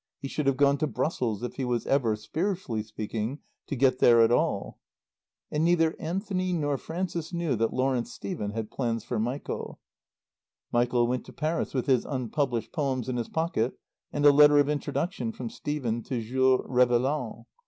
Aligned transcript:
He 0.19 0.27
should 0.27 0.47
have 0.47 0.57
gone 0.57 0.79
to 0.79 0.87
Brussels, 0.87 1.43
if 1.43 1.57
he 1.57 1.63
was 1.63 1.85
ever, 1.85 2.15
spiritually 2.15 2.81
speaking, 2.81 3.37
to 3.67 3.75
get 3.75 3.99
there 3.99 4.21
at 4.23 4.31
all. 4.31 4.79
And 5.51 5.63
neither 5.63 5.95
Anthony 5.99 6.53
nor 6.53 6.79
Frances 6.79 7.31
knew 7.31 7.55
that 7.57 7.71
Lawrence 7.71 8.11
Stephen 8.11 8.49
had 8.49 8.71
plans 8.71 9.03
for 9.03 9.19
Michael. 9.19 9.79
Michael 10.71 11.05
went 11.05 11.23
to 11.27 11.33
Paris 11.33 11.75
with 11.75 11.85
his 11.85 12.03
unpublished 12.03 12.71
poems 12.71 13.09
in 13.09 13.17
his 13.17 13.29
pocket 13.29 13.73
and 14.11 14.25
a 14.25 14.31
letter 14.33 14.57
of 14.57 14.69
introduction 14.69 15.31
from 15.31 15.51
Stephen 15.51 16.01
to 16.01 16.19
Jules 16.19 16.61
Réveillaud. 16.65 17.45